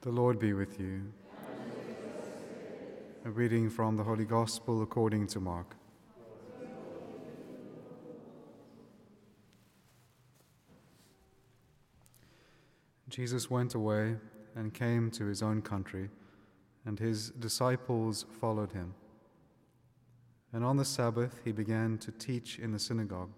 The 0.00 0.12
Lord 0.12 0.38
be 0.38 0.52
with 0.52 0.78
you. 0.78 1.12
A 3.24 3.30
reading 3.30 3.68
from 3.68 3.96
the 3.96 4.04
Holy 4.04 4.24
Gospel 4.24 4.80
according 4.80 5.26
to 5.26 5.40
Mark. 5.40 5.74
Jesus 13.08 13.50
went 13.50 13.74
away 13.74 14.14
and 14.54 14.72
came 14.72 15.10
to 15.10 15.24
his 15.24 15.42
own 15.42 15.62
country, 15.62 16.10
and 16.86 17.00
his 17.00 17.30
disciples 17.30 18.24
followed 18.40 18.70
him. 18.70 18.94
And 20.52 20.64
on 20.64 20.76
the 20.76 20.84
Sabbath 20.84 21.40
he 21.44 21.50
began 21.50 21.98
to 21.98 22.12
teach 22.12 22.60
in 22.60 22.70
the 22.70 22.78
synagogue, 22.78 23.32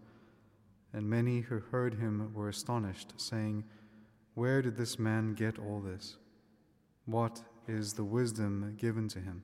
and 0.93 1.09
many 1.09 1.41
who 1.41 1.61
heard 1.61 1.95
him 1.95 2.35
were 2.35 2.51
astonished, 2.51 3.15
saying, 3.17 3.65
Where 4.35 4.61
did 4.61 4.77
this 4.77 4.99
man 4.99 5.33
get 5.33 5.59
all 5.59 5.81
this? 5.81 6.19
What 7.07 7.43
is 7.67 7.95
the 7.95 8.05
wisdom 8.05 8.75
given 8.77 9.09
to 9.09 9.21
him? 9.21 9.43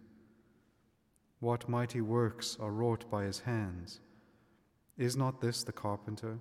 What 1.41 1.69
mighty 1.69 2.01
works 2.01 2.57
are 2.61 2.71
wrought 2.71 3.11
by 3.11 3.25
his 3.25 3.41
hands? 3.41 4.01
Is 4.97 5.17
not 5.17 5.41
this 5.41 5.63
the 5.63 5.73
carpenter, 5.73 6.39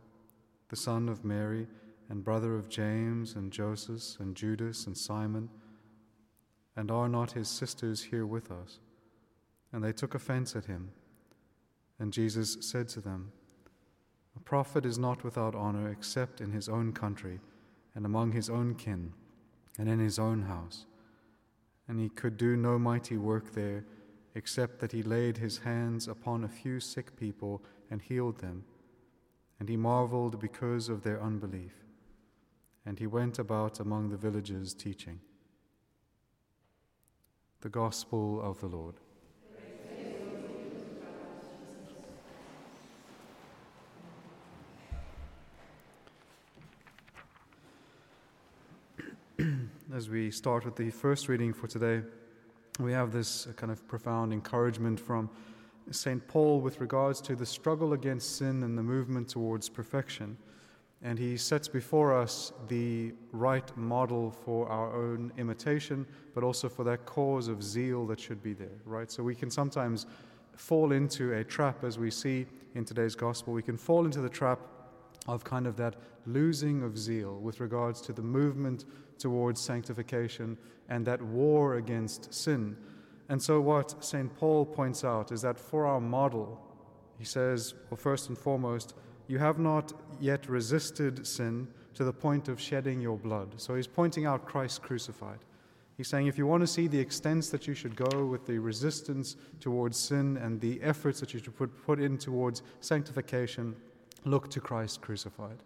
the 0.69 0.75
son 0.75 1.09
of 1.09 1.25
Mary, 1.25 1.67
and 2.09 2.23
brother 2.23 2.55
of 2.55 2.69
James, 2.69 3.35
and 3.35 3.51
Joseph, 3.51 4.19
and 4.19 4.35
Judas, 4.35 4.87
and 4.87 4.97
Simon? 4.97 5.49
And 6.75 6.91
are 6.91 7.09
not 7.09 7.33
his 7.33 7.49
sisters 7.49 8.03
here 8.03 8.25
with 8.25 8.51
us? 8.51 8.79
And 9.71 9.83
they 9.83 9.93
took 9.93 10.15
offense 10.15 10.55
at 10.55 10.65
him. 10.65 10.91
And 11.99 12.13
Jesus 12.13 12.57
said 12.61 12.87
to 12.89 13.01
them, 13.01 13.31
A 14.35 14.39
prophet 14.39 14.85
is 14.85 14.97
not 14.97 15.23
without 15.23 15.55
honor 15.55 15.89
except 15.89 16.41
in 16.41 16.51
his 16.51 16.69
own 16.69 16.93
country, 16.93 17.39
and 17.95 18.05
among 18.05 18.31
his 18.31 18.49
own 18.49 18.75
kin, 18.75 19.13
and 19.77 19.89
in 19.89 19.99
his 19.99 20.19
own 20.19 20.43
house 20.43 20.85
and 21.87 21.99
he 21.99 22.09
could 22.09 22.37
do 22.37 22.55
no 22.55 22.79
mighty 22.79 23.17
work 23.17 23.53
there, 23.53 23.85
except 24.33 24.79
that 24.79 24.91
he 24.91 25.03
laid 25.03 25.37
his 25.37 25.59
hands 25.59 26.07
upon 26.07 26.43
a 26.43 26.49
few 26.49 26.79
sick 26.79 27.15
people 27.17 27.63
and 27.89 28.01
healed 28.01 28.39
them. 28.39 28.63
And 29.59 29.69
he 29.69 29.77
marveled 29.77 30.39
because 30.39 30.89
of 30.89 31.03
their 31.03 31.21
unbelief. 31.21 31.73
And 32.85 32.99
he 32.99 33.07
went 33.07 33.39
about 33.39 33.79
among 33.79 34.09
the 34.09 34.17
villages 34.17 34.73
teaching. 34.73 35.19
The 37.61 37.69
Gospel 37.69 38.41
of 38.41 38.59
the 38.59 38.67
Lord. 38.67 38.95
As 49.95 50.09
we 50.09 50.29
start 50.29 50.65
with 50.65 50.75
the 50.75 50.89
first 50.89 51.29
reading 51.29 51.53
for 51.53 51.67
today, 51.67 52.05
we 52.81 52.91
have 52.91 53.13
this 53.13 53.47
uh, 53.47 53.53
kind 53.53 53.71
of 53.71 53.87
profound 53.87 54.33
encouragement 54.33 54.99
from 54.99 55.29
St. 55.89 56.27
Paul 56.27 56.59
with 56.59 56.81
regards 56.81 57.21
to 57.21 57.33
the 57.33 57.45
struggle 57.45 57.93
against 57.93 58.35
sin 58.35 58.63
and 58.63 58.77
the 58.77 58.83
movement 58.83 59.29
towards 59.29 59.69
perfection. 59.69 60.35
And 61.01 61.17
he 61.17 61.37
sets 61.37 61.69
before 61.69 62.13
us 62.13 62.51
the 62.67 63.13
right 63.31 63.71
model 63.77 64.31
for 64.31 64.67
our 64.67 64.93
own 64.93 65.31
imitation, 65.37 66.05
but 66.33 66.43
also 66.43 66.67
for 66.67 66.83
that 66.83 67.05
cause 67.05 67.47
of 67.47 67.63
zeal 67.63 68.05
that 68.07 68.19
should 68.19 68.43
be 68.43 68.53
there, 68.53 68.81
right? 68.83 69.09
So 69.09 69.23
we 69.23 69.33
can 69.33 69.49
sometimes 69.49 70.07
fall 70.57 70.91
into 70.91 71.35
a 71.35 71.43
trap, 71.45 71.85
as 71.85 71.97
we 71.97 72.11
see 72.11 72.47
in 72.73 72.83
today's 72.83 73.15
gospel. 73.15 73.53
We 73.53 73.63
can 73.63 73.77
fall 73.77 74.03
into 74.03 74.19
the 74.19 74.29
trap 74.29 74.59
of 75.27 75.43
kind 75.43 75.67
of 75.67 75.75
that 75.77 75.95
losing 76.25 76.83
of 76.83 76.97
zeal 76.97 77.39
with 77.39 77.59
regards 77.59 78.01
to 78.01 78.13
the 78.13 78.21
movement 78.21 78.85
towards 79.17 79.61
sanctification 79.61 80.57
and 80.89 81.05
that 81.05 81.21
war 81.21 81.75
against 81.75 82.33
sin. 82.33 82.77
And 83.29 83.41
so, 83.41 83.59
what 83.59 84.03
St. 84.03 84.35
Paul 84.37 84.65
points 84.65 85.03
out 85.03 85.31
is 85.31 85.41
that 85.41 85.59
for 85.59 85.85
our 85.87 85.99
model, 85.99 86.61
he 87.17 87.25
says, 87.25 87.73
well, 87.89 87.97
first 87.97 88.29
and 88.29 88.37
foremost, 88.37 88.93
you 89.27 89.39
have 89.39 89.57
not 89.57 89.93
yet 90.19 90.47
resisted 90.47 91.25
sin 91.25 91.67
to 91.95 92.03
the 92.03 92.13
point 92.13 92.47
of 92.49 92.61
shedding 92.61 93.01
your 93.01 93.17
blood. 93.17 93.55
So, 93.57 93.73
he's 93.73 93.87
pointing 93.87 94.25
out 94.25 94.45
Christ 94.45 94.83
crucified. 94.83 95.39
He's 95.97 96.09
saying 96.09 96.27
if 96.27 96.37
you 96.37 96.45
want 96.45 96.61
to 96.61 96.67
see 96.67 96.87
the 96.87 96.99
extents 96.99 97.49
that 97.49 97.67
you 97.67 97.73
should 97.73 97.95
go 97.95 98.25
with 98.25 98.45
the 98.45 98.59
resistance 98.59 99.37
towards 99.61 99.97
sin 99.97 100.37
and 100.37 100.59
the 100.59 100.81
efforts 100.81 101.19
that 101.21 101.33
you 101.33 101.39
should 101.39 101.55
put, 101.55 101.85
put 101.85 102.01
in 102.01 102.17
towards 102.17 102.63
sanctification, 102.81 103.75
Look 104.25 104.49
to 104.51 104.59
Christ 104.59 105.01
crucified. 105.01 105.57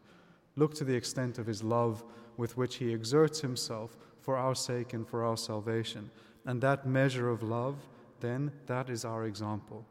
Look 0.56 0.75
to 0.75 0.84
the 0.84 0.96
extent 0.96 1.40
of 1.40 1.47
his 1.47 1.64
love 1.64 2.03
with 2.38 2.58
which 2.58 2.75
he 2.75 2.94
exerts 2.94 3.42
himself 3.42 3.97
for 4.22 4.38
our 4.38 4.56
sake 4.56 4.94
and 4.94 5.08
for 5.08 5.24
our 5.24 5.38
salvation. 5.38 6.12
And 6.46 6.62
that 6.62 6.86
measure 6.86 7.30
of 7.30 7.42
love, 7.42 7.75
then, 8.19 8.52
that 8.68 8.90
is 8.90 9.06
our 9.06 9.25
example. 9.25 9.86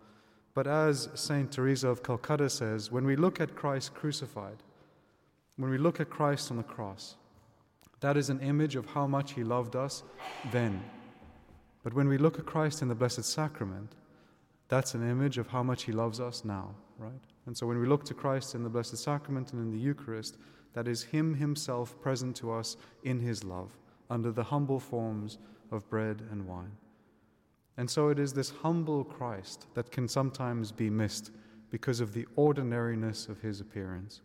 But 0.54 0.66
as 0.66 1.08
St. 1.14 1.50
Teresa 1.50 1.88
of 1.88 2.02
Calcutta 2.02 2.50
says, 2.50 2.90
when 2.90 3.04
we 3.04 3.16
look 3.16 3.40
at 3.40 3.54
Christ 3.54 3.94
crucified, 3.94 4.56
when 5.56 5.70
we 5.70 5.78
look 5.78 6.00
at 6.00 6.10
Christ 6.10 6.50
on 6.50 6.56
the 6.56 6.62
cross, 6.62 7.16
that 8.00 8.16
is 8.16 8.30
an 8.30 8.40
image 8.40 8.76
of 8.76 8.86
how 8.86 9.06
much 9.06 9.32
he 9.32 9.44
loved 9.44 9.76
us 9.76 10.02
then. 10.52 10.82
But 11.82 11.94
when 11.94 12.08
we 12.08 12.18
look 12.18 12.38
at 12.38 12.46
Christ 12.46 12.82
in 12.82 12.88
the 12.88 12.94
Blessed 12.94 13.24
Sacrament, 13.24 13.92
that's 14.68 14.94
an 14.94 15.08
image 15.08 15.38
of 15.38 15.48
how 15.48 15.62
much 15.62 15.84
he 15.84 15.92
loves 15.92 16.20
us 16.20 16.44
now, 16.44 16.74
right? 16.98 17.22
And 17.46 17.56
so 17.56 17.66
when 17.66 17.78
we 17.78 17.86
look 17.86 18.04
to 18.04 18.14
Christ 18.14 18.54
in 18.54 18.62
the 18.62 18.68
Blessed 18.68 18.98
Sacrament 18.98 19.52
and 19.52 19.62
in 19.62 19.70
the 19.70 19.78
Eucharist, 19.78 20.36
that 20.74 20.88
is 20.88 21.02
Him 21.04 21.34
Himself 21.34 22.00
present 22.00 22.36
to 22.36 22.52
us 22.52 22.76
in 23.02 23.20
His 23.20 23.44
love, 23.44 23.76
under 24.10 24.30
the 24.30 24.44
humble 24.44 24.80
forms 24.80 25.38
of 25.70 25.88
bread 25.88 26.22
and 26.30 26.46
wine. 26.46 26.72
And 27.76 27.88
so 27.88 28.08
it 28.08 28.18
is 28.18 28.32
this 28.32 28.50
humble 28.62 29.04
Christ 29.04 29.66
that 29.74 29.90
can 29.90 30.08
sometimes 30.08 30.72
be 30.72 30.90
missed 30.90 31.30
because 31.70 32.00
of 32.00 32.12
the 32.12 32.26
ordinariness 32.36 33.28
of 33.28 33.40
His 33.40 33.60
appearance. 33.60 34.20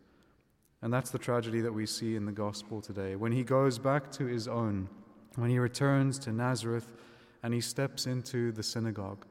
And 0.81 0.91
that's 0.91 1.11
the 1.11 1.19
tragedy 1.19 1.61
that 1.61 1.73
we 1.73 1.85
see 1.85 2.15
in 2.15 2.25
the 2.25 2.31
Gospel 2.31 2.81
today. 2.81 3.15
When 3.15 3.31
He 3.31 3.43
goes 3.43 3.77
back 3.77 4.11
to 4.13 4.25
His 4.25 4.47
own, 4.47 4.89
when 5.35 5.49
He 5.49 5.59
returns 5.59 6.19
to 6.19 6.31
Nazareth 6.31 6.91
and 7.41 7.53
He 7.53 7.61
steps 7.61 8.05
into 8.07 8.51
the 8.51 8.63
synagogue, 8.63 9.25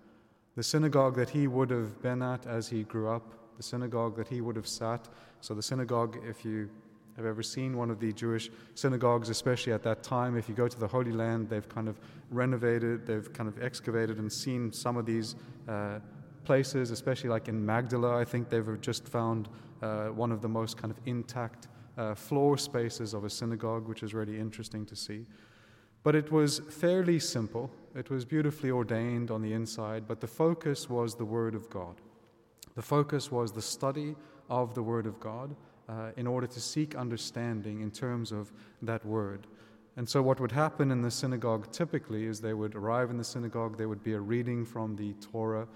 the 0.57 0.63
synagogue 0.63 1.17
that 1.17 1.31
He 1.31 1.47
would 1.47 1.71
have 1.71 2.01
been 2.03 2.23
at 2.23 2.47
as 2.47 2.69
He 2.69 2.83
grew 2.83 3.09
up, 3.09 3.35
the 3.57 3.63
synagogue 3.63 4.17
that 4.17 4.29
he 4.29 4.41
would 4.41 4.57
have 4.57 4.67
sat. 4.67 5.09
So, 5.41 5.55
the 5.55 5.63
synagogue, 5.63 6.19
if 6.29 6.45
you 6.45 6.69
have 7.17 7.27
ever 7.27 7.43
seen 7.43 7.77
one 7.77 7.91
of 7.91 8.01
the 8.01 8.13
Jewish 8.13 8.51
synagogues, 8.75 9.29
especially 9.29 9.73
at 9.73 9.83
that 9.83 10.03
time, 10.03 10.37
if 10.37 10.49
you 10.49 10.55
go 10.55 10.69
to 10.69 10.79
the 10.79 10.89
Holy 10.89 11.13
Land, 11.13 11.49
they've 11.49 11.69
kind 11.69 11.89
of 11.89 11.99
renovated, 12.31 13.07
they've 13.07 13.33
kind 13.33 13.49
of 13.49 13.63
excavated 13.63 14.19
and 14.19 14.33
seen 14.33 14.73
some 14.73 14.97
of 14.97 15.05
these 15.05 15.37
uh, 15.69 15.99
places, 16.45 16.91
especially 16.91 17.31
like 17.31 17.49
in 17.49 17.65
Magdala. 17.65 18.17
I 18.17 18.25
think 18.25 18.49
they've 18.49 18.81
just 18.81 19.07
found 19.07 19.49
uh, 19.83 20.07
one 20.09 20.33
of 20.33 20.41
the 20.41 20.49
most 20.49 20.77
kind 20.77 20.91
of 20.91 20.99
intact 21.07 21.69
uh, 21.99 22.15
floor 22.15 22.57
spaces 22.57 23.15
of 23.15 23.25
a 23.25 23.31
synagogue, 23.31 23.87
which 23.87 24.03
is 24.03 24.15
really 24.15 24.39
interesting 24.39 24.87
to 24.87 24.97
see. 24.97 25.27
But 26.03 26.15
it 26.15 26.33
was 26.33 26.61
fairly 26.69 27.19
simple. 27.19 27.71
It 27.95 28.11
was 28.11 28.25
beautifully 28.25 28.71
ordained 28.71 29.31
on 29.31 29.43
the 29.43 29.53
inside, 29.53 30.09
but 30.09 30.21
the 30.21 30.27
focus 30.27 30.89
was 30.91 31.15
the 31.15 31.25
Word 31.25 31.55
of 31.55 31.69
God. 31.71 32.01
The 32.75 32.83
focus 32.83 33.31
was 33.31 33.53
the 33.53 33.63
study 33.63 34.17
of 34.49 34.75
the 34.75 34.83
Word 34.83 35.07
of 35.07 35.21
God 35.21 35.55
uh, 35.89 36.11
in 36.17 36.27
order 36.27 36.47
to 36.47 36.61
seek 36.61 36.95
understanding 36.95 37.81
in 37.81 37.91
terms 37.91 38.33
of 38.33 38.53
that 38.83 39.05
Word. 39.05 39.47
And 39.97 40.09
so, 40.09 40.23
what 40.23 40.41
would 40.41 40.53
happen 40.53 40.91
in 40.91 41.03
the 41.03 41.11
synagogue 41.11 41.71
typically 41.71 42.25
is 42.25 42.41
they 42.41 42.55
would 42.55 42.75
arrive 42.75 43.11
in 43.11 43.19
the 43.19 43.25
synagogue, 43.25 43.77
there 43.77 43.89
would 43.89 44.03
be 44.03 44.15
a 44.15 44.21
reading 44.21 44.65
from 44.65 44.97
the 44.97 45.13
Torah, 45.15 45.69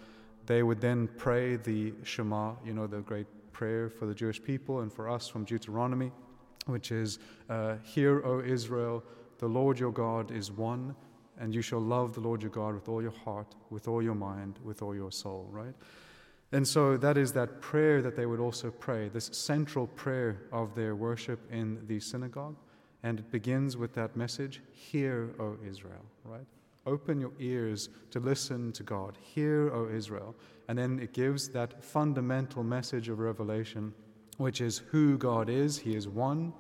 they 0.47 0.63
would 0.63 0.81
then 0.81 1.09
pray 1.19 1.57
the 1.57 1.93
Shema, 2.03 2.55
you 2.65 2.73
know, 2.73 2.87
the 2.87 3.01
great 3.01 3.27
prayer 3.53 3.91
for 3.91 4.07
the 4.07 4.15
Jewish 4.15 4.43
people 4.43 4.81
and 4.81 4.93
for 4.93 5.09
us 5.09 5.29
from 5.29 5.45
Deuteronomy, 5.45 6.13
which 6.67 6.93
is 6.93 7.19
uh, 7.51 7.77
Hear, 7.83 8.25
O 8.25 8.41
Israel, 8.41 9.03
the 9.38 9.47
Lord 9.47 9.78
your 9.78 9.92
God 9.92 10.30
is 10.30 10.50
one, 10.50 10.94
and 11.38 11.54
you 11.54 11.62
shall 11.62 11.80
love 11.80 12.15
the 12.15 12.21
Lord 12.21 12.42
your 12.42 12.50
God 12.50 12.74
with 12.74 12.88
all 12.88 13.03
your 13.03 13.15
heart, 13.24 13.54
with 13.71 13.88
all 13.88 14.03
your 14.03 14.15
mind, 14.15 14.59
with 14.65 14.83
all 14.83 14.94
your 14.94 15.12
soul, 15.12 15.47
right? 15.50 15.74
And 16.53 16.66
so 16.66 16.97
that 16.97 17.18
is 17.18 17.33
that 17.33 17.60
prayer 17.60 18.00
that 18.03 18.16
they 18.16 18.27
would 18.27 18.41
also 18.41 18.71
pray, 18.71 19.09
this 19.09 19.30
central 19.33 19.86
prayer 19.88 20.42
of 20.53 20.74
their 20.74 20.94
worship 20.94 21.41
in 21.50 21.86
the 21.86 22.00
synagogue. 22.00 22.56
And 23.03 23.18
it 23.18 23.30
begins 23.30 23.77
with 23.77 23.94
that 23.94 24.16
message 24.16 24.62
Hear, 24.72 25.30
O 25.38 25.56
Israel, 25.66 26.04
right? 26.24 26.47
Open 26.86 27.21
your 27.21 27.33
ears 27.41 27.88
to 28.12 28.21
listen 28.21 28.72
to 28.72 28.84
God. 28.84 29.18
Hear, 29.21 29.71
O 29.74 29.88
Israel. 29.88 30.36
And 30.68 30.78
then 30.78 31.00
it 31.00 31.12
gives 31.12 31.48
that 31.50 31.83
fundamental 31.83 32.62
message 32.62 33.09
of 33.09 33.18
revelation, 33.18 33.92
which 34.36 34.60
is 34.60 34.78
who 34.78 35.18
God 35.18 35.48
is. 35.48 35.78
He 35.78 35.94
is 35.94 36.09
one. 36.09 36.53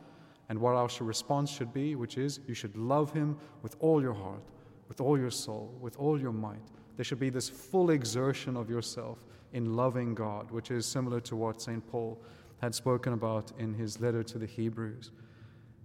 And 0.48 0.58
what 0.60 0.74
our 0.74 0.88
response 1.00 1.50
should 1.50 1.72
be, 1.72 1.94
which 1.96 2.18
is 2.18 2.40
you 2.46 2.54
should 2.54 2.76
love 2.76 3.12
Him 3.12 3.36
with 3.62 3.76
all 3.80 4.00
your 4.00 4.14
heart, 4.14 4.42
with 4.88 5.00
all 5.00 5.18
your 5.18 5.30
soul, 5.30 5.76
with 5.80 5.96
all 5.96 6.20
your 6.20 6.32
might. 6.32 6.62
There 6.96 7.04
should 7.04 7.20
be 7.20 7.30
this 7.30 7.48
full 7.48 7.90
exertion 7.90 8.56
of 8.56 8.70
yourself 8.70 9.24
in 9.52 9.76
loving 9.76 10.14
God, 10.14 10.50
which 10.50 10.70
is 10.70 10.86
similar 10.86 11.20
to 11.20 11.36
what 11.36 11.60
St. 11.60 11.86
Paul 11.88 12.20
had 12.60 12.74
spoken 12.74 13.12
about 13.12 13.52
in 13.58 13.74
his 13.74 14.00
letter 14.00 14.22
to 14.22 14.38
the 14.38 14.46
Hebrews. 14.46 15.10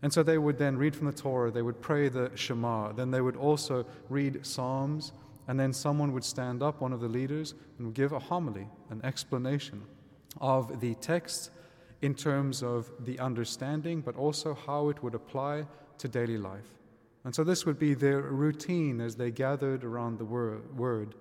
And 0.03 0.11
so 0.11 0.23
they 0.23 0.37
would 0.37 0.57
then 0.57 0.77
read 0.77 0.95
from 0.95 1.07
the 1.07 1.13
Torah, 1.13 1.51
they 1.51 1.61
would 1.61 1.81
pray 1.81 2.09
the 2.09 2.31
Shema, 2.35 2.91
then 2.93 3.11
they 3.11 3.21
would 3.21 3.35
also 3.35 3.85
read 4.09 4.45
Psalms, 4.45 5.11
and 5.47 5.59
then 5.59 5.73
someone 5.73 6.13
would 6.13 6.23
stand 6.23 6.63
up, 6.63 6.81
one 6.81 6.93
of 6.93 7.01
the 7.01 7.07
leaders, 7.07 7.53
and 7.77 7.93
give 7.93 8.11
a 8.11 8.19
homily, 8.19 8.67
an 8.89 9.01
explanation 9.03 9.83
of 10.39 10.79
the 10.79 10.95
text 10.95 11.51
in 12.01 12.15
terms 12.15 12.63
of 12.63 12.91
the 12.99 13.19
understanding, 13.19 14.01
but 14.01 14.15
also 14.15 14.53
how 14.65 14.89
it 14.89 15.01
would 15.03 15.15
apply 15.15 15.65
to 15.99 16.07
daily 16.07 16.37
life. 16.37 16.79
And 17.23 17.33
so 17.33 17.43
this 17.43 17.65
would 17.65 17.77
be 17.77 17.93
their 17.93 18.21
routine 18.21 18.99
as 18.99 19.15
they 19.15 19.29
gathered 19.29 19.83
around 19.83 20.17
the 20.17 20.25
word. 20.25 21.15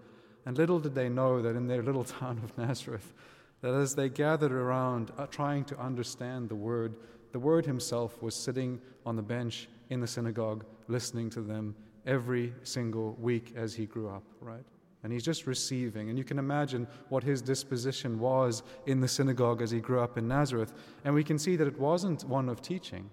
And 0.46 0.56
little 0.56 0.80
did 0.80 0.94
they 0.94 1.08
know 1.08 1.42
that 1.42 1.56
in 1.56 1.66
their 1.66 1.82
little 1.82 2.04
town 2.20 2.40
of 2.42 2.56
Nazareth, 2.56 3.12
that 3.60 3.74
as 3.74 3.94
they 3.94 4.08
gathered 4.08 4.52
around 4.52 5.12
uh, 5.18 5.26
trying 5.26 5.64
to 5.64 5.78
understand 5.78 6.48
the 6.48 6.54
word, 6.54 6.94
the 7.32 7.38
word 7.38 7.66
himself 7.66 8.22
was 8.22 8.34
sitting 8.34 8.80
on 9.04 9.16
the 9.16 9.22
bench 9.22 9.68
in 9.90 10.00
the 10.00 10.06
synagogue 10.06 10.64
listening 10.88 11.28
to 11.30 11.42
them 11.42 11.74
every 12.06 12.52
single 12.62 13.16
week 13.20 13.52
as 13.54 13.74
he 13.74 13.86
grew 13.86 14.08
up, 14.08 14.22
right? 14.40 14.64
And 15.02 15.12
he's 15.12 15.24
just 15.24 15.46
receiving. 15.46 16.10
And 16.10 16.18
you 16.18 16.24
can 16.24 16.38
imagine 16.38 16.86
what 17.08 17.22
his 17.22 17.40
disposition 17.40 18.18
was 18.18 18.62
in 18.86 19.00
the 19.00 19.08
synagogue 19.08 19.62
as 19.62 19.70
he 19.70 19.80
grew 19.80 20.00
up 20.00 20.18
in 20.18 20.28
Nazareth. 20.28 20.74
And 21.04 21.14
we 21.14 21.24
can 21.24 21.38
see 21.38 21.56
that 21.56 21.66
it 21.66 21.78
wasn't 21.78 22.24
one 22.24 22.48
of 22.48 22.60
teaching, 22.60 23.08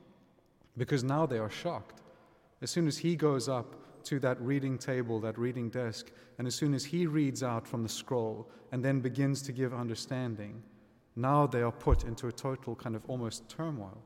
because 0.75 1.03
now 1.03 1.25
they 1.25 1.39
are 1.39 1.49
shocked. 1.49 2.01
As 2.61 2.71
soon 2.71 2.87
as 2.87 2.97
he 2.97 3.15
goes 3.15 3.47
up 3.47 3.75
to 4.03 4.19
that 4.19 4.41
reading 4.41 4.77
table, 4.77 5.19
that 5.21 5.37
reading 5.37 5.69
desk, 5.69 6.11
and 6.37 6.47
as 6.47 6.55
soon 6.55 6.73
as 6.73 6.83
he 6.85 7.07
reads 7.07 7.43
out 7.43 7.67
from 7.67 7.83
the 7.83 7.89
scroll 7.89 8.49
and 8.71 8.83
then 8.83 8.99
begins 8.99 9.41
to 9.43 9.51
give 9.51 9.73
understanding, 9.73 10.61
now 11.15 11.47
they 11.47 11.61
are 11.61 11.71
put 11.71 12.03
into 12.03 12.27
a 12.27 12.31
total 12.31 12.75
kind 12.75 12.95
of 12.95 13.03
almost 13.07 13.47
turmoil. 13.49 14.01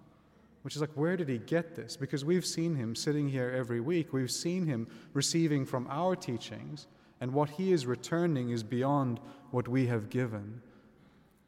Which 0.62 0.76
is 0.76 0.82
like, 0.82 0.92
where 0.94 1.18
did 1.18 1.28
he 1.28 1.40
get 1.40 1.76
this? 1.76 1.98
Because 1.98 2.24
we've 2.24 2.46
seen 2.46 2.76
him 2.76 2.96
sitting 2.96 3.28
here 3.28 3.52
every 3.56 3.80
week. 3.80 4.14
We've 4.14 4.30
seen 4.30 4.68
him 4.68 4.88
receiving 5.14 5.66
from 5.66 5.88
our 5.90 6.16
teachings, 6.16 6.88
and 7.22 7.32
what 7.32 7.52
he 7.52 7.72
is 7.72 7.86
returning 7.86 8.50
is 8.50 8.64
beyond 8.64 9.20
what 9.52 9.68
we 9.68 9.86
have 9.86 10.10
given. 10.10 10.62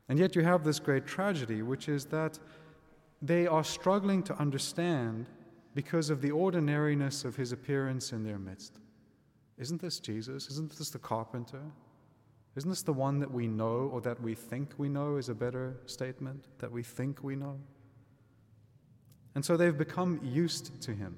And 0.07 0.19
yet, 0.19 0.35
you 0.35 0.43
have 0.43 0.63
this 0.63 0.79
great 0.79 1.07
tragedy, 1.07 1.63
which 1.63 1.89
is 1.89 2.05
that 2.05 2.37
they 3.21 3.47
are 3.47 3.63
struggling 3.63 4.21
to 4.23 4.37
understand 4.37 5.25
because 5.73 6.09
of 6.09 6.21
the 6.21 6.31
ordinariness 6.31 7.25
of 7.25 7.35
his 7.35 7.51
appearance 7.51 8.11
in 8.11 8.23
their 8.23 8.37
midst. 8.37 8.79
Isn't 9.57 9.81
this 9.81 9.99
Jesus? 9.99 10.49
Isn't 10.49 10.77
this 10.77 10.91
the 10.91 10.99
carpenter? 10.99 11.61
Isn't 12.55 12.69
this 12.69 12.83
the 12.83 12.93
one 12.93 13.19
that 13.19 13.31
we 13.31 13.47
know 13.47 13.89
or 13.91 14.01
that 14.01 14.21
we 14.21 14.35
think 14.35 14.73
we 14.77 14.89
know 14.89 15.15
is 15.15 15.29
a 15.29 15.33
better 15.33 15.77
statement? 15.87 16.45
That 16.59 16.71
we 16.71 16.83
think 16.83 17.23
we 17.23 17.35
know? 17.35 17.59
And 19.33 19.43
so 19.43 19.57
they've 19.57 19.77
become 19.77 20.19
used 20.23 20.79
to 20.83 20.91
him. 20.91 21.15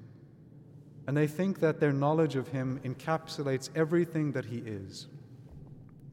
And 1.06 1.16
they 1.16 1.26
think 1.26 1.60
that 1.60 1.78
their 1.78 1.92
knowledge 1.92 2.36
of 2.36 2.48
him 2.48 2.80
encapsulates 2.84 3.70
everything 3.74 4.32
that 4.32 4.46
he 4.46 4.58
is. 4.58 5.06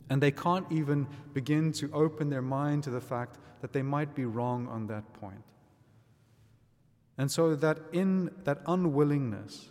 And 0.10 0.22
they 0.22 0.31
can't 0.31 0.72
even 0.72 1.07
begin 1.34 1.72
to 1.74 1.92
open 1.92 2.30
their 2.30 2.42
mind 2.42 2.84
to 2.84 2.92
the 2.92 3.01
fact 3.01 3.40
that 3.62 3.74
they 3.74 3.81
might 3.81 4.13
be 4.13 4.25
wrong 4.25 4.68
on 4.68 4.88
that 4.88 5.12
point. 5.13 5.44
And 7.18 7.31
so 7.31 7.56
that 7.56 7.80
in 7.92 8.31
that 8.44 8.60
unwillingness 8.68 9.69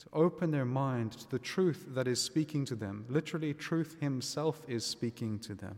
to 0.00 0.06
open 0.12 0.50
their 0.50 0.64
mind 0.64 1.12
to 1.12 1.30
the 1.30 1.38
truth 1.38 1.86
that 1.88 2.06
is 2.06 2.20
speaking 2.20 2.64
to 2.66 2.76
them, 2.76 3.06
literally, 3.08 3.54
truth 3.54 3.96
himself 4.00 4.62
is 4.68 4.84
speaking 4.84 5.38
to 5.40 5.54
them. 5.54 5.76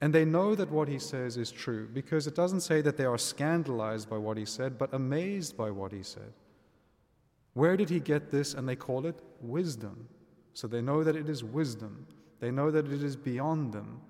And 0.00 0.14
they 0.14 0.24
know 0.24 0.54
that 0.54 0.70
what 0.70 0.88
he 0.88 0.98
says 0.98 1.36
is 1.36 1.50
true 1.50 1.88
because 1.92 2.26
it 2.26 2.34
doesn't 2.34 2.60
say 2.60 2.80
that 2.82 2.96
they 2.96 3.04
are 3.04 3.18
scandalized 3.18 4.10
by 4.10 4.18
what 4.18 4.36
he 4.36 4.44
said, 4.44 4.78
but 4.78 4.92
amazed 4.92 5.56
by 5.56 5.70
what 5.70 5.92
he 5.92 6.02
said. 6.02 6.32
Where 7.56 7.74
did 7.74 7.88
he 7.88 8.00
get 8.00 8.30
this? 8.30 8.52
And 8.52 8.68
they 8.68 8.76
call 8.76 9.06
it 9.06 9.18
wisdom. 9.40 10.08
So 10.52 10.66
they 10.66 10.82
know 10.82 11.02
that 11.02 11.16
it 11.16 11.26
is 11.26 11.42
wisdom. 11.42 12.06
They 12.38 12.50
know 12.50 12.70
that 12.70 12.86
it 12.86 13.02
is 13.02 13.16
beyond 13.16 13.72
them, 13.72 14.02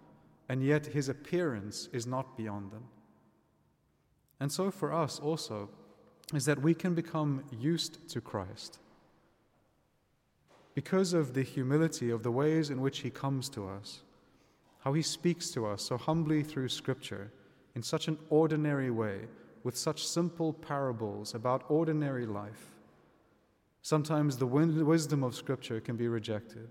and 0.48 0.64
yet 0.64 0.86
his 0.86 1.08
appearance 1.08 1.88
is 1.92 2.08
not 2.08 2.36
beyond 2.36 2.72
them. 2.72 2.82
And 4.40 4.50
so 4.50 4.72
for 4.72 4.92
us 4.92 5.20
also, 5.20 5.70
is 6.34 6.44
that 6.46 6.60
we 6.60 6.74
can 6.74 6.96
become 6.96 7.44
used 7.56 8.08
to 8.08 8.20
Christ 8.20 8.80
because 10.74 11.12
of 11.12 11.32
the 11.32 11.44
humility 11.44 12.10
of 12.10 12.24
the 12.24 12.32
ways 12.32 12.68
in 12.70 12.80
which 12.80 12.98
he 12.98 13.10
comes 13.10 13.48
to 13.50 13.68
us, 13.68 14.00
how 14.80 14.92
he 14.92 15.02
speaks 15.02 15.52
to 15.52 15.66
us 15.66 15.82
so 15.82 15.96
humbly 15.96 16.42
through 16.42 16.68
Scripture 16.68 17.30
in 17.76 17.82
such 17.84 18.08
an 18.08 18.18
ordinary 18.28 18.90
way, 18.90 19.20
with 19.62 19.76
such 19.76 20.04
simple 20.04 20.52
parables 20.52 21.32
about 21.32 21.64
ordinary 21.68 22.26
life. 22.26 22.75
Sometimes 23.86 24.36
the 24.36 24.46
wisdom 24.46 25.22
of 25.22 25.36
Scripture 25.36 25.80
can 25.80 25.94
be 25.94 26.08
rejected. 26.08 26.70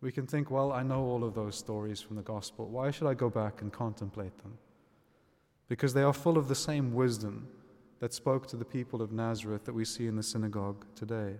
We 0.00 0.10
can 0.10 0.26
think, 0.26 0.50
well, 0.50 0.72
I 0.72 0.82
know 0.82 1.04
all 1.04 1.22
of 1.22 1.34
those 1.34 1.54
stories 1.56 2.00
from 2.00 2.16
the 2.16 2.22
gospel. 2.22 2.66
Why 2.66 2.90
should 2.90 3.06
I 3.06 3.14
go 3.14 3.30
back 3.30 3.62
and 3.62 3.72
contemplate 3.72 4.36
them? 4.38 4.58
because 5.68 5.94
they 5.94 6.02
are 6.02 6.12
full 6.12 6.36
of 6.36 6.48
the 6.48 6.54
same 6.54 6.92
wisdom 6.94 7.46
that 8.00 8.12
spoke 8.12 8.48
to 8.48 8.56
the 8.56 8.64
people 8.64 9.00
of 9.02 9.12
Nazareth 9.12 9.64
that 9.66 9.72
we 9.72 9.84
see 9.84 10.08
in 10.08 10.16
the 10.16 10.22
synagogue 10.22 10.84
today. 10.96 11.34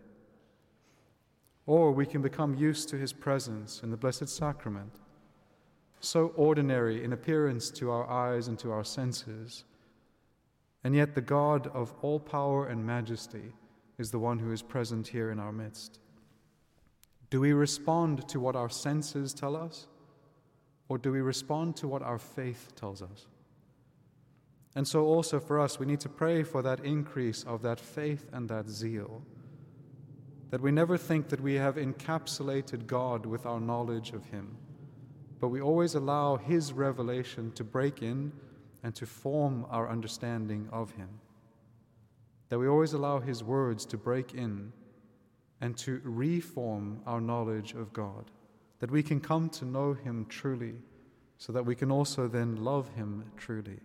Or 1.67 1.91
we 1.91 2.06
can 2.06 2.23
become 2.23 2.55
used 2.55 2.88
to 2.91 2.97
his 2.97 3.12
presence 3.12 3.83
in 3.83 3.91
the 3.91 3.97
Blessed 3.97 4.29
Sacrament, 4.29 5.00
so 5.99 6.29
ordinary 6.37 7.03
in 7.03 7.12
appearance 7.12 7.71
to 7.71 7.91
our 7.91 8.09
eyes 8.09 8.47
and 8.47 8.59
to 8.61 8.71
our 8.71 8.85
senses, 8.85 9.65
and 10.85 10.94
yet 10.94 11.17
the 11.17 11.21
God 11.21 11.67
of 11.69 11.93
all 12.03 12.21
power 12.21 12.67
and 12.69 12.87
majesty 12.87 13.53
is 13.98 14.10
the 14.10 14.19
one 14.19 14.38
who 14.38 14.52
is 14.52 14.62
present 14.62 15.08
here 15.08 15.31
in 15.31 15.38
our 15.38 15.52
midst. 15.52 15.98
Do 17.31 17.40
we 17.40 17.52
respond 17.52 18.28
to 18.28 18.38
what 18.38 18.56
our 18.56 18.69
senses 18.69 19.32
tell 19.32 19.56
us, 19.56 19.88
or 20.88 20.98
do 20.98 21.10
we 21.10 21.20
respond 21.20 21.76
to 21.76 21.88
what 21.88 22.02
our 22.02 22.19
faith 22.19 22.72
tells 22.76 23.02
us? 23.02 23.26
And 24.75 24.87
so, 24.87 25.06
also 25.06 25.40
for 25.40 25.58
us, 25.58 25.78
we 25.78 25.87
need 25.87 26.00
to 26.00 26.08
pray 26.08 26.43
for 26.43 26.62
that 26.62 26.81
increase 26.84 27.43
of 27.44 27.62
that 27.62 27.81
faith 27.81 28.28
and 28.32 28.48
that 28.50 28.69
zeal. 28.69 29.22
That 30.50 30.60
we 30.60 30.70
never 30.70 30.99
think 30.99 31.28
that 31.31 31.40
we 31.40 31.54
have 31.54 31.76
encapsulated 31.76 32.87
God 32.87 33.25
with 33.25 33.46
our 33.46 33.58
knowledge 33.58 34.10
of 34.12 34.26
Him, 34.26 34.56
but 35.40 35.49
we 35.49 35.62
always 35.62 35.94
allow 35.94 36.37
His 36.37 36.72
revelation 36.75 37.50
to 37.52 37.64
break 37.64 38.02
in 38.02 38.32
and 38.82 38.94
to 38.94 39.06
form 39.06 39.66
our 39.70 39.88
understanding 39.88 40.69
of 40.70 40.92
Him. 40.92 41.08
That 42.48 42.58
we 42.58 42.69
always 42.69 42.93
allow 42.93 43.19
His 43.19 43.43
words 43.43 43.84
to 43.87 43.96
break 43.96 44.34
in 44.34 44.72
and 45.61 45.76
to 45.78 46.00
reform 46.04 47.00
our 47.06 47.21
knowledge 47.21 47.73
of 47.73 47.92
God. 47.92 48.30
That 48.80 48.90
we 48.90 49.02
can 49.02 49.21
come 49.21 49.49
to 49.50 49.64
know 49.64 49.94
Him 49.94 50.26
truly, 50.28 50.75
so 51.38 51.52
that 51.52 51.64
we 51.64 51.75
can 51.75 51.90
also 51.90 52.28
then 52.28 52.56
love 52.56 52.88
Him 52.94 53.25
truly. 53.37 53.80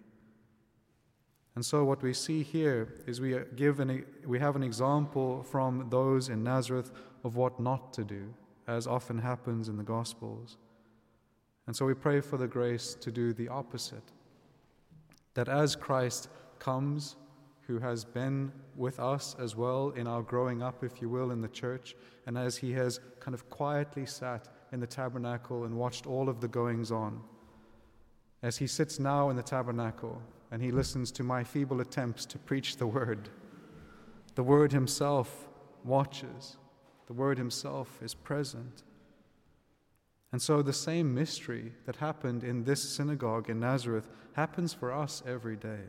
And 1.56 1.66
so, 1.66 1.84
what 1.84 2.02
we 2.02 2.14
see 2.14 2.44
here 2.44 2.96
is 3.08 3.20
we, 3.20 3.38
give 3.56 3.80
an, 3.80 4.06
we 4.26 4.40
have 4.40 4.56
an 4.56 4.64
example 4.64 5.44
from 5.44 5.88
those 5.90 6.30
in 6.30 6.44
Nazareth 6.44 6.92
of 7.24 7.36
what 7.36 7.60
not 7.60 7.94
to 7.94 8.06
do, 8.06 8.34
as 8.68 8.88
often 8.88 9.18
happens 9.18 9.68
in 9.68 9.76
the 9.76 9.84
Gospels. 9.84 10.58
And 11.68 11.76
so, 11.76 11.86
we 11.86 11.94
pray 11.94 12.22
for 12.22 12.38
the 12.38 12.48
grace 12.48 12.96
to 13.02 13.12
do 13.12 13.34
the 13.34 13.50
opposite. 13.50 14.12
That 15.34 15.50
as 15.50 15.76
Christ 15.76 16.30
comes, 16.60 17.18
who 17.72 17.80
has 17.80 18.04
been 18.04 18.52
with 18.76 19.00
us 19.00 19.34
as 19.40 19.56
well 19.56 19.92
in 19.92 20.06
our 20.06 20.22
growing 20.22 20.62
up, 20.62 20.84
if 20.84 21.02
you 21.02 21.08
will, 21.08 21.32
in 21.32 21.40
the 21.40 21.48
church, 21.48 21.96
and 22.26 22.38
as 22.38 22.58
he 22.58 22.74
has 22.74 23.00
kind 23.22 23.34
of 23.34 23.50
quietly 23.50 24.06
sat 24.06 24.50
in 24.74 24.82
the 24.82 24.88
tabernacle 24.88 25.64
and 25.64 25.74
watched 25.78 26.06
all 26.06 26.28
of 26.28 26.42
the 26.42 26.50
goings 26.50 26.92
on, 26.92 27.22
as 28.44 28.58
he 28.58 28.68
sits 28.68 29.00
now 29.00 29.30
in 29.30 29.38
the 29.38 29.44
tabernacle 29.44 30.22
and 30.52 30.62
he 30.62 30.70
listens 30.70 31.14
to 31.14 31.24
my 31.24 31.46
feeble 31.46 31.80
attempts 31.80 32.26
to 32.26 32.38
preach 32.38 32.76
the 32.76 32.88
word. 32.88 33.30
The 34.36 34.44
word 34.44 34.74
himself 34.74 35.48
watches, 35.86 36.58
the 37.08 37.14
word 37.14 37.38
himself 37.38 38.00
is 38.02 38.14
present. 38.14 38.84
And 40.34 40.42
so 40.42 40.62
the 40.62 40.74
same 40.74 41.14
mystery 41.14 41.72
that 41.86 41.96
happened 41.98 42.44
in 42.44 42.66
this 42.66 42.82
synagogue 42.82 43.50
in 43.50 43.62
Nazareth 43.62 44.10
happens 44.34 44.74
for 44.74 44.92
us 44.92 45.24
every 45.26 45.56
day. 45.56 45.84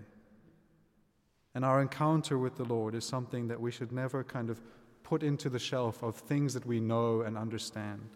And 1.55 1.65
our 1.65 1.83
encounter 1.83 2.39
with 2.39 2.57
the 2.57 2.65
Lord 2.65 2.95
is 2.95 3.05
something 3.05 3.49
that 3.49 3.61
we 3.61 3.71
should 3.71 3.93
never 3.93 4.25
kind 4.25 4.49
of 4.49 4.61
put 5.03 5.23
into 5.23 5.51
the 5.51 5.59
shelf 5.59 6.03
of 6.03 6.17
things 6.17 6.55
that 6.55 6.67
we 6.67 6.81
know 6.81 7.23
and 7.23 7.37
understand. 7.37 8.09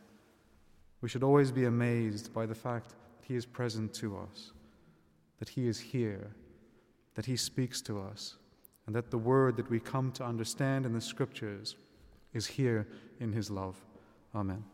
We 1.02 1.08
should 1.08 1.22
always 1.22 1.52
be 1.52 1.66
amazed 1.66 2.32
by 2.32 2.46
the 2.46 2.54
fact 2.54 2.90
that 2.90 3.26
He 3.26 3.36
is 3.36 3.44
present 3.44 3.92
to 3.94 4.16
us 4.16 4.52
that 5.38 5.48
He 5.50 5.66
is 5.66 5.78
here, 5.78 6.30
that 7.14 7.26
He 7.26 7.36
speaks 7.36 7.80
to 7.82 8.00
us, 8.00 8.36
and 8.86 8.94
that 8.94 9.10
the 9.10 9.18
word 9.18 9.56
that 9.56 9.70
we 9.70 9.80
come 9.80 10.12
to 10.12 10.24
understand 10.24 10.86
in 10.86 10.92
the 10.92 11.00
Scriptures 11.00 11.76
is 12.32 12.46
here 12.46 12.86
in 13.20 13.32
His 13.32 13.50
love. 13.50 13.76
Amen. 14.34 14.64